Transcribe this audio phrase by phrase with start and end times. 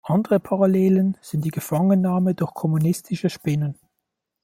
[0.03, 3.77] Andere Parallelen sind die Gefangennahme durch kommunistische Spinnen.